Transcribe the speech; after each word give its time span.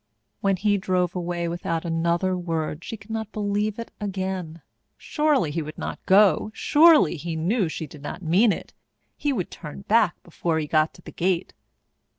When 0.39 0.55
he 0.55 0.79
drove 0.79 1.15
away 1.15 1.47
without 1.47 1.85
another 1.85 2.35
word, 2.35 2.83
she 2.83 2.97
could 2.97 3.11
not 3.11 3.31
believe 3.31 3.77
it 3.77 3.91
again. 4.01 4.63
Surely 4.97 5.51
he 5.51 5.61
would 5.61 5.77
not 5.77 6.03
go 6.07 6.49
surely 6.55 7.17
he 7.17 7.35
knew 7.35 7.69
she 7.69 7.85
did 7.85 8.01
not 8.01 8.23
mean 8.23 8.51
it 8.51 8.73
he 9.15 9.31
would 9.31 9.51
turn 9.51 9.81
back 9.81 10.15
before 10.23 10.57
he 10.57 10.65
got 10.65 10.95
to 10.95 11.03
the 11.03 11.11
gate. 11.11 11.53